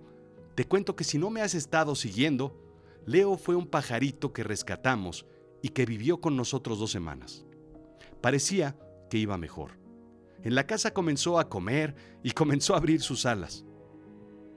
te 0.56 0.66
cuento 0.66 0.96
que 0.96 1.04
si 1.04 1.18
no 1.18 1.30
me 1.30 1.42
has 1.42 1.54
estado 1.54 1.96
siguiendo, 1.96 2.56
Leo 3.06 3.38
fue 3.38 3.56
un 3.56 3.68
pajarito 3.68 4.34
que 4.34 4.44
rescatamos 4.44 5.26
y 5.62 5.70
que 5.70 5.86
vivió 5.86 6.22
con 6.22 6.36
nosotros 6.36 6.80
dos 6.80 6.92
semanas. 6.92 7.46
Parecía 8.22 8.78
que 9.10 9.18
iba 9.18 9.38
mejor. 9.38 9.72
En 10.44 10.56
la 10.56 10.66
casa 10.66 10.94
comenzó 10.94 11.40
a 11.40 11.50
comer 11.50 11.96
y 12.24 12.32
comenzó 12.34 12.74
a 12.74 12.78
abrir 12.78 13.02
sus 13.02 13.26
alas. 13.26 13.66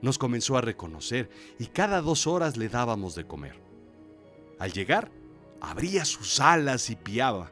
Nos 0.01 0.17
comenzó 0.17 0.55
a 0.55 0.61
reconocer 0.61 1.29
y 1.59 1.65
cada 1.67 2.01
dos 2.01 2.25
horas 2.27 2.57
le 2.57 2.69
dábamos 2.69 3.15
de 3.15 3.25
comer. 3.25 3.59
Al 4.57 4.71
llegar, 4.71 5.11
abría 5.61 6.05
sus 6.05 6.39
alas 6.39 6.89
y 6.89 6.95
piaba, 6.95 7.51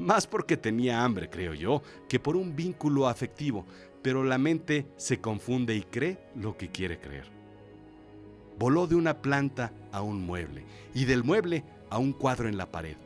más 0.00 0.26
porque 0.26 0.56
tenía 0.56 1.04
hambre, 1.04 1.28
creo 1.28 1.54
yo, 1.54 1.82
que 2.08 2.18
por 2.18 2.34
un 2.34 2.56
vínculo 2.56 3.06
afectivo, 3.06 3.66
pero 4.02 4.24
la 4.24 4.38
mente 4.38 4.86
se 4.96 5.20
confunde 5.20 5.76
y 5.76 5.82
cree 5.82 6.18
lo 6.34 6.56
que 6.56 6.70
quiere 6.70 6.98
creer. 6.98 7.26
Voló 8.58 8.86
de 8.86 8.94
una 8.94 9.22
planta 9.22 9.72
a 9.92 10.02
un 10.02 10.24
mueble 10.24 10.64
y 10.94 11.04
del 11.04 11.22
mueble 11.22 11.64
a 11.90 11.98
un 11.98 12.12
cuadro 12.12 12.48
en 12.48 12.56
la 12.56 12.70
pared. 12.70 12.96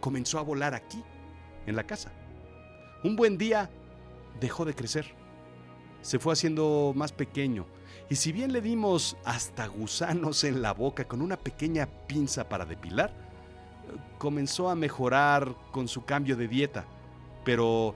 Comenzó 0.00 0.38
a 0.38 0.42
volar 0.42 0.74
aquí, 0.74 1.02
en 1.66 1.76
la 1.76 1.84
casa. 1.84 2.12
Un 3.02 3.16
buen 3.16 3.36
día 3.36 3.68
dejó 4.40 4.64
de 4.64 4.74
crecer. 4.74 5.06
Se 6.02 6.18
fue 6.18 6.32
haciendo 6.32 6.92
más 6.94 7.12
pequeño 7.12 7.66
y 8.08 8.16
si 8.16 8.32
bien 8.32 8.52
le 8.52 8.60
dimos 8.60 9.16
hasta 9.24 9.66
gusanos 9.66 10.44
en 10.44 10.62
la 10.62 10.72
boca 10.72 11.04
con 11.06 11.20
una 11.22 11.36
pequeña 11.36 11.86
pinza 12.06 12.48
para 12.48 12.66
depilar, 12.66 13.23
comenzó 14.18 14.70
a 14.70 14.74
mejorar 14.74 15.54
con 15.70 15.88
su 15.88 16.04
cambio 16.04 16.36
de 16.36 16.48
dieta, 16.48 16.86
pero 17.44 17.94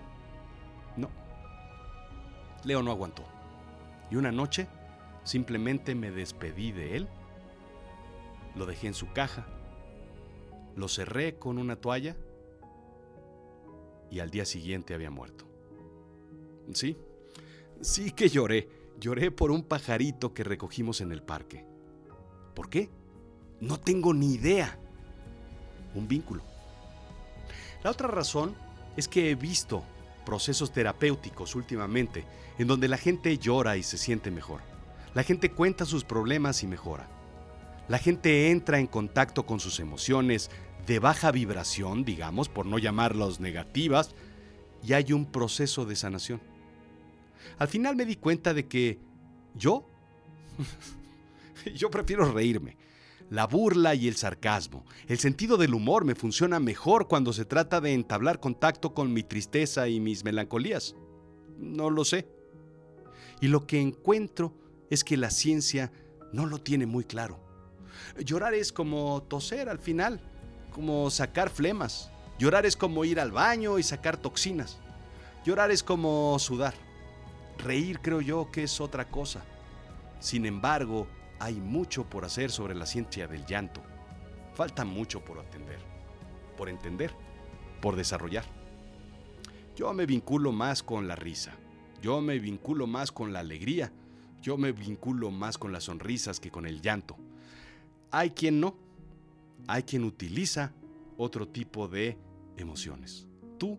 no, 0.96 1.08
Leo 2.64 2.82
no 2.82 2.90
aguantó. 2.90 3.24
Y 4.10 4.16
una 4.16 4.32
noche 4.32 4.68
simplemente 5.24 5.94
me 5.94 6.10
despedí 6.10 6.72
de 6.72 6.96
él, 6.96 7.08
lo 8.54 8.66
dejé 8.66 8.88
en 8.88 8.94
su 8.94 9.12
caja, 9.12 9.46
lo 10.76 10.88
cerré 10.88 11.38
con 11.38 11.58
una 11.58 11.76
toalla 11.76 12.16
y 14.10 14.20
al 14.20 14.30
día 14.30 14.44
siguiente 14.44 14.94
había 14.94 15.10
muerto. 15.10 15.44
Sí, 16.72 16.96
sí 17.80 18.12
que 18.12 18.28
lloré. 18.28 18.68
Lloré 18.98 19.30
por 19.30 19.50
un 19.50 19.62
pajarito 19.62 20.34
que 20.34 20.42
recogimos 20.42 21.00
en 21.00 21.12
el 21.12 21.22
parque. 21.22 21.64
¿Por 22.54 22.68
qué? 22.68 22.90
No 23.60 23.78
tengo 23.78 24.12
ni 24.12 24.34
idea. 24.34 24.78
Un 25.94 26.08
vínculo. 26.08 26.42
La 27.82 27.90
otra 27.90 28.08
razón 28.08 28.54
es 28.96 29.08
que 29.08 29.30
he 29.30 29.34
visto 29.34 29.84
procesos 30.24 30.72
terapéuticos 30.72 31.54
últimamente, 31.54 32.24
en 32.58 32.66
donde 32.66 32.88
la 32.88 32.98
gente 32.98 33.38
llora 33.38 33.76
y 33.76 33.82
se 33.82 33.96
siente 33.96 34.30
mejor. 34.30 34.60
La 35.14 35.22
gente 35.22 35.50
cuenta 35.50 35.86
sus 35.86 36.04
problemas 36.04 36.62
y 36.62 36.66
mejora. 36.66 37.08
La 37.88 37.98
gente 37.98 38.50
entra 38.50 38.78
en 38.78 38.86
contacto 38.86 39.46
con 39.46 39.60
sus 39.60 39.80
emociones 39.80 40.50
de 40.86 40.98
baja 40.98 41.30
vibración, 41.32 42.04
digamos, 42.04 42.48
por 42.48 42.66
no 42.66 42.78
llamarlas 42.78 43.40
negativas, 43.40 44.14
y 44.82 44.92
hay 44.92 45.12
un 45.12 45.26
proceso 45.26 45.86
de 45.86 45.96
sanación. 45.96 46.40
Al 47.58 47.68
final 47.68 47.96
me 47.96 48.04
di 48.04 48.16
cuenta 48.16 48.52
de 48.52 48.66
que 48.66 48.98
yo, 49.54 49.88
yo 51.74 51.90
prefiero 51.90 52.30
reírme. 52.30 52.76
La 53.30 53.46
burla 53.46 53.94
y 53.94 54.08
el 54.08 54.16
sarcasmo, 54.16 54.86
el 55.06 55.18
sentido 55.18 55.58
del 55.58 55.74
humor 55.74 56.04
me 56.04 56.14
funciona 56.14 56.60
mejor 56.60 57.08
cuando 57.08 57.34
se 57.34 57.44
trata 57.44 57.80
de 57.80 57.92
entablar 57.92 58.40
contacto 58.40 58.94
con 58.94 59.12
mi 59.12 59.22
tristeza 59.22 59.86
y 59.88 60.00
mis 60.00 60.24
melancolías. 60.24 60.94
No 61.58 61.90
lo 61.90 62.06
sé. 62.06 62.26
Y 63.40 63.48
lo 63.48 63.66
que 63.66 63.80
encuentro 63.80 64.54
es 64.88 65.04
que 65.04 65.18
la 65.18 65.30
ciencia 65.30 65.92
no 66.32 66.46
lo 66.46 66.58
tiene 66.58 66.86
muy 66.86 67.04
claro. 67.04 67.38
Llorar 68.18 68.54
es 68.54 68.72
como 68.72 69.22
toser 69.24 69.68
al 69.68 69.78
final, 69.78 70.20
como 70.72 71.10
sacar 71.10 71.50
flemas. 71.50 72.10
Llorar 72.38 72.64
es 72.64 72.76
como 72.76 73.04
ir 73.04 73.20
al 73.20 73.32
baño 73.32 73.78
y 73.78 73.82
sacar 73.82 74.16
toxinas. 74.16 74.78
Llorar 75.44 75.70
es 75.70 75.82
como 75.82 76.38
sudar. 76.38 76.74
Reír 77.58 78.00
creo 78.00 78.20
yo 78.20 78.50
que 78.50 78.62
es 78.62 78.80
otra 78.80 79.10
cosa. 79.10 79.42
Sin 80.20 80.46
embargo, 80.46 81.06
hay 81.38 81.60
mucho 81.60 82.08
por 82.08 82.24
hacer 82.24 82.50
sobre 82.50 82.74
la 82.74 82.86
ciencia 82.86 83.26
del 83.26 83.44
llanto. 83.46 83.82
Falta 84.54 84.84
mucho 84.84 85.24
por 85.24 85.38
atender, 85.38 85.78
por 86.56 86.68
entender, 86.68 87.12
por 87.80 87.96
desarrollar. 87.96 88.44
Yo 89.76 89.92
me 89.94 90.06
vinculo 90.06 90.52
más 90.52 90.82
con 90.82 91.06
la 91.06 91.14
risa, 91.14 91.54
yo 92.02 92.20
me 92.20 92.38
vinculo 92.38 92.86
más 92.86 93.12
con 93.12 93.32
la 93.32 93.40
alegría, 93.40 93.92
yo 94.42 94.56
me 94.56 94.72
vinculo 94.72 95.30
más 95.30 95.58
con 95.58 95.72
las 95.72 95.84
sonrisas 95.84 96.40
que 96.40 96.50
con 96.50 96.66
el 96.66 96.80
llanto. 96.80 97.16
Hay 98.10 98.30
quien 98.30 98.60
no, 98.60 98.74
hay 99.68 99.84
quien 99.84 100.04
utiliza 100.04 100.72
otro 101.16 101.46
tipo 101.46 101.86
de 101.86 102.18
emociones. 102.56 103.28
Tú, 103.58 103.78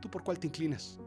¿Tú 0.00 0.08
por 0.10 0.22
cuál 0.22 0.38
te 0.38 0.46
inclinas? 0.46 0.98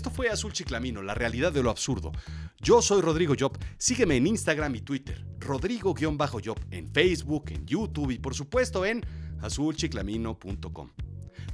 Esto 0.00 0.08
fue 0.10 0.30
Azul 0.30 0.54
Chiclamino, 0.54 1.02
la 1.02 1.12
realidad 1.12 1.52
de 1.52 1.62
lo 1.62 1.68
absurdo. 1.68 2.10
Yo 2.58 2.80
soy 2.80 3.02
Rodrigo 3.02 3.34
Job. 3.38 3.58
Sígueme 3.76 4.16
en 4.16 4.28
Instagram 4.28 4.74
y 4.76 4.80
Twitter. 4.80 5.26
Rodrigo-Job 5.40 6.58
en 6.70 6.88
Facebook, 6.90 7.50
en 7.50 7.66
YouTube 7.66 8.10
y 8.10 8.18
por 8.18 8.34
supuesto 8.34 8.86
en 8.86 9.04
azulchiclamino.com. 9.42 10.90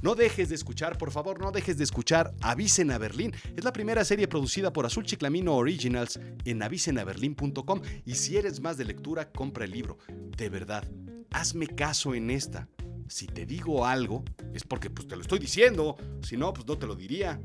No 0.01 0.15
dejes 0.15 0.47
de 0.47 0.55
escuchar, 0.55 0.97
por 0.97 1.11
favor, 1.11 1.41
no 1.41 1.51
dejes 1.51 1.77
de 1.77 1.83
escuchar 1.83 2.33
Avisen 2.39 2.89
a 2.91 2.97
Berlín. 2.97 3.33
Es 3.57 3.65
la 3.65 3.73
primera 3.73 4.05
serie 4.05 4.29
producida 4.29 4.71
por 4.71 4.85
Azul 4.85 5.03
Chiclamino 5.03 5.53
Originals 5.53 6.17
en 6.45 6.63
avisenaberlin.com. 6.63 7.81
Y 8.05 8.15
si 8.15 8.37
eres 8.37 8.61
más 8.61 8.77
de 8.77 8.85
lectura, 8.85 9.29
compra 9.29 9.65
el 9.65 9.71
libro. 9.71 9.97
De 10.37 10.47
verdad, 10.47 10.85
hazme 11.31 11.67
caso 11.67 12.15
en 12.15 12.29
esta. 12.29 12.69
Si 13.09 13.25
te 13.27 13.45
digo 13.45 13.85
algo, 13.85 14.23
es 14.53 14.63
porque 14.63 14.89
pues, 14.89 15.05
te 15.05 15.15
lo 15.15 15.21
estoy 15.21 15.39
diciendo. 15.39 15.97
Si 16.21 16.37
no, 16.37 16.53
pues 16.53 16.65
no 16.65 16.77
te 16.77 16.87
lo 16.87 16.95
diría. 16.95 17.41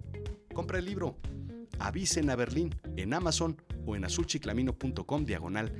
Compra 0.52 0.78
el 0.78 0.84
libro. 0.84 1.16
Avisen 1.78 2.30
a 2.30 2.36
Berlín 2.36 2.74
en 2.96 3.14
Amazon 3.14 3.56
o 3.86 3.96
en 3.96 4.04
azulchiclamino.com 4.04 5.24
diagonal 5.24 5.72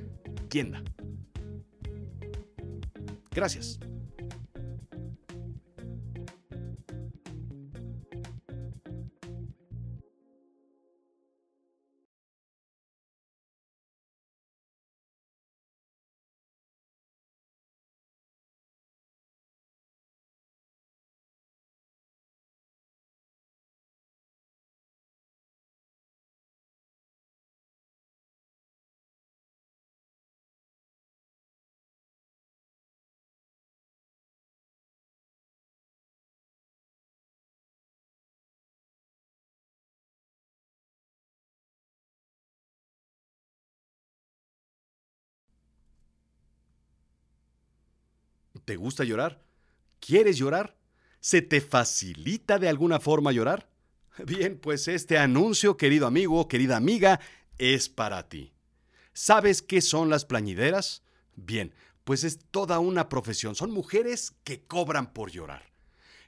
tienda. 0.49 0.83
Gracias. 3.31 3.79
¿Te 48.65 48.75
gusta 48.75 49.03
llorar? 49.03 49.43
¿Quieres 49.99 50.37
llorar? 50.37 50.77
¿Se 51.19 51.41
te 51.41 51.61
facilita 51.61 52.59
de 52.59 52.69
alguna 52.69 52.99
forma 52.99 53.31
llorar? 53.31 53.69
Bien, 54.25 54.57
pues 54.57 54.87
este 54.87 55.17
anuncio, 55.17 55.77
querido 55.77 56.05
amigo, 56.05 56.47
querida 56.47 56.77
amiga, 56.77 57.19
es 57.57 57.89
para 57.89 58.29
ti. 58.29 58.53
¿Sabes 59.13 59.61
qué 59.61 59.81
son 59.81 60.09
las 60.09 60.25
plañideras? 60.25 61.03
Bien, 61.35 61.73
pues 62.03 62.23
es 62.23 62.39
toda 62.51 62.79
una 62.79 63.09
profesión. 63.09 63.55
Son 63.55 63.71
mujeres 63.71 64.33
que 64.43 64.61
cobran 64.61 65.13
por 65.13 65.31
llorar. 65.31 65.71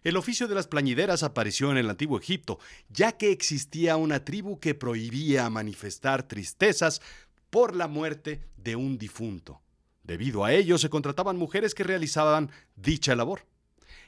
El 0.03 0.17
oficio 0.17 0.47
de 0.47 0.55
las 0.55 0.67
plañideras 0.67 1.23
apareció 1.23 1.71
en 1.71 1.77
el 1.77 1.89
antiguo 1.89 2.19
Egipto, 2.19 2.59
ya 2.89 3.13
que 3.13 3.31
existía 3.31 3.97
una 3.97 4.23
tribu 4.23 4.59
que 4.59 4.75
prohibía 4.75 5.49
manifestar 5.49 6.27
tristezas 6.27 7.01
por 7.49 7.75
la 7.75 7.87
muerte 7.87 8.43
de 8.57 8.75
un 8.75 8.97
difunto. 8.97 9.61
Debido 10.05 10.45
a 10.45 10.53
ello, 10.53 10.77
se 10.77 10.89
contrataban 10.89 11.38
mujeres 11.38 11.74
que 11.74 11.83
realizaban 11.83 12.51
dicha 12.75 13.15
labor. 13.15 13.45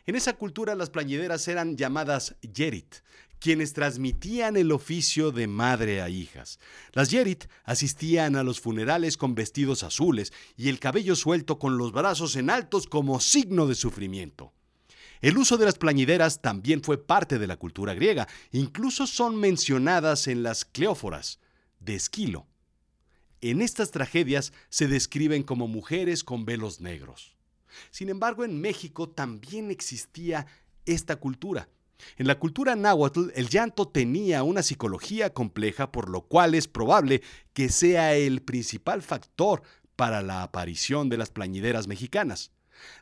En 0.06 0.16
esa 0.16 0.34
cultura 0.34 0.76
las 0.76 0.90
plañideras 0.90 1.48
eran 1.48 1.76
llamadas 1.76 2.36
yerit, 2.42 2.98
quienes 3.40 3.74
transmitían 3.74 4.58
el 4.58 4.72
oficio 4.72 5.32
de 5.32 5.48
madre 5.48 6.02
a 6.02 6.10
hijas. 6.10 6.60
Las 6.94 7.10
yerit 7.10 7.46
asistían 7.64 8.36
a 8.36 8.44
los 8.44 8.60
funerales 8.60 9.18
con 9.18 9.36
vestidos 9.36 9.84
azules 9.84 10.34
y 10.56 10.70
el 10.70 10.80
cabello 10.80 11.16
suelto 11.16 11.58
con 11.58 11.78
los 11.78 11.92
brazos 11.92 12.36
en 12.36 12.50
altos 12.50 12.88
como 12.88 13.20
signo 13.20 13.68
de 13.68 13.76
sufrimiento. 13.76 14.54
El 15.20 15.38
uso 15.38 15.58
de 15.58 15.66
las 15.66 15.80
plañideras 15.80 16.42
también 16.42 16.84
fue 16.84 17.04
parte 17.04 17.40
de 17.40 17.48
la 17.48 17.58
cultura 17.58 17.96
griega, 17.96 18.28
incluso 18.52 19.08
son 19.08 19.36
mencionadas 19.36 20.28
en 20.28 20.44
las 20.44 20.64
Cleóforas 20.64 21.40
de 21.80 21.96
Esquilo. 21.96 22.46
En 23.42 23.62
estas 23.62 23.92
tragedias 23.92 24.54
se 24.70 24.88
describen 24.88 25.44
como 25.44 25.68
mujeres 25.68 26.24
con 26.24 26.46
velos 26.46 26.82
negros. 26.82 27.38
Sin 27.92 28.10
embargo, 28.10 28.44
en 28.44 28.60
México 28.60 29.10
también 29.10 29.70
existía 29.70 30.48
esta 30.86 31.18
cultura. 31.18 31.70
En 32.18 32.28
la 32.28 32.40
cultura 32.40 32.76
náhuatl, 32.76 33.30
el 33.36 33.50
llanto 33.50 33.88
tenía 33.88 34.44
una 34.44 34.64
psicología 34.64 35.34
compleja, 35.34 35.92
por 35.92 36.10
lo 36.10 36.22
cual 36.22 36.56
es 36.56 36.68
probable 36.68 37.22
que 37.54 37.70
sea 37.70 38.16
el 38.16 38.42
principal 38.42 39.02
factor 39.02 39.62
para 39.96 40.22
la 40.22 40.44
aparición 40.44 41.10
de 41.10 41.18
las 41.18 41.32
plañideras 41.32 41.88
mexicanas. 41.88 42.52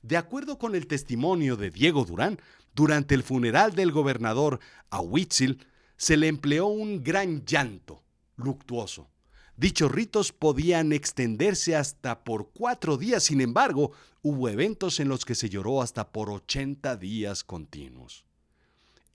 De 0.01 0.17
acuerdo 0.17 0.57
con 0.57 0.75
el 0.75 0.87
testimonio 0.87 1.57
de 1.57 1.69
Diego 1.69 2.05
Durán, 2.05 2.39
durante 2.73 3.15
el 3.15 3.23
funeral 3.23 3.73
del 3.75 3.91
gobernador 3.91 4.59
Ahuitzil 4.89 5.65
se 5.97 6.17
le 6.17 6.27
empleó 6.27 6.67
un 6.67 7.03
gran 7.03 7.45
llanto 7.45 8.03
luctuoso. 8.35 9.09
Dichos 9.57 9.89
ritos 9.89 10.33
podían 10.33 10.91
extenderse 10.91 11.77
hasta 11.77 12.23
por 12.25 12.51
cuatro 12.51 12.97
días, 12.97 13.23
sin 13.23 13.39
embargo, 13.39 13.91
hubo 14.21 14.49
eventos 14.49 14.99
en 14.99 15.07
los 15.07 15.23
que 15.23 15.33
se 15.33 15.49
lloró 15.49 15.81
hasta 15.81 16.11
por 16.11 16.29
80 16.29 16.97
días 16.97 17.43
continuos. 17.45 18.25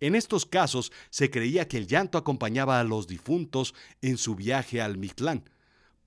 En 0.00 0.14
estos 0.14 0.46
casos 0.46 0.92
se 1.10 1.30
creía 1.30 1.68
que 1.68 1.76
el 1.76 1.86
llanto 1.86 2.16
acompañaba 2.16 2.80
a 2.80 2.84
los 2.84 3.06
difuntos 3.06 3.74
en 4.00 4.16
su 4.16 4.34
viaje 4.34 4.80
al 4.80 4.96
Mictlán, 4.96 5.44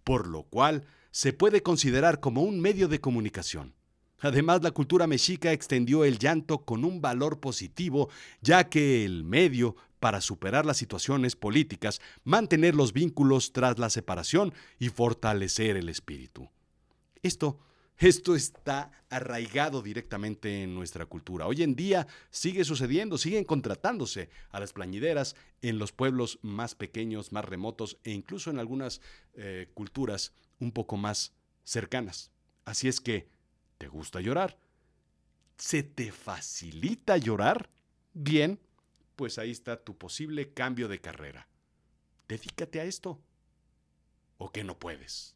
por 0.03 0.27
lo 0.27 0.43
cual 0.43 0.83
se 1.11 1.31
puede 1.31 1.61
considerar 1.61 2.19
como 2.19 2.41
un 2.41 2.59
medio 2.59 2.87
de 2.87 2.99
comunicación. 2.99 3.75
Además, 4.19 4.63
la 4.63 4.71
cultura 4.71 5.05
mexica 5.05 5.51
extendió 5.51 6.05
el 6.05 6.17
llanto 6.17 6.65
con 6.65 6.85
un 6.85 7.01
valor 7.01 7.39
positivo, 7.39 8.09
ya 8.41 8.69
que 8.69 9.05
el 9.05 9.23
medio 9.23 9.75
para 10.03 10.19
superar 10.19 10.65
las 10.65 10.75
situaciones 10.75 11.37
políticas, 11.37 12.01
mantener 12.25 12.75
los 12.75 12.91
vínculos 12.91 13.53
tras 13.53 13.79
la 13.79 13.89
separación 13.89 14.53
y 14.77 14.89
fortalecer 14.89 15.77
el 15.77 15.87
espíritu. 15.87 16.49
Esto 17.21 17.57
esto 17.99 18.35
está 18.35 18.91
arraigado 19.09 19.81
directamente 19.81 20.63
en 20.63 20.75
nuestra 20.75 21.05
cultura. 21.05 21.47
Hoy 21.47 21.63
en 21.63 21.73
día 21.73 22.05
sigue 22.31 22.65
sucediendo, 22.65 23.17
siguen 23.17 23.45
contratándose 23.45 24.29
a 24.49 24.59
las 24.59 24.73
plañideras 24.73 25.37
en 25.61 25.79
los 25.79 25.93
pueblos 25.93 26.37
más 26.41 26.75
pequeños, 26.75 27.31
más 27.31 27.45
remotos 27.45 27.97
e 28.03 28.11
incluso 28.11 28.49
en 28.49 28.59
algunas 28.59 28.99
eh, 29.35 29.69
culturas 29.73 30.33
un 30.59 30.73
poco 30.73 30.97
más 30.97 31.31
cercanas. 31.63 32.29
Así 32.65 32.89
es 32.89 32.99
que, 32.99 33.29
¿te 33.77 33.87
gusta 33.87 34.19
llorar? 34.19 34.57
¿Se 35.55 35.81
te 35.81 36.11
facilita 36.11 37.15
llorar? 37.15 37.69
Bien, 38.13 38.59
pues 39.15 39.37
ahí 39.37 39.51
está 39.51 39.83
tu 39.83 39.97
posible 39.97 40.53
cambio 40.53 40.87
de 40.87 40.99
carrera. 40.99 41.47
Dedícate 42.27 42.79
a 42.79 42.85
esto. 42.85 43.21
¿O 44.37 44.51
que 44.51 44.63
no 44.63 44.79
puedes? 44.79 45.35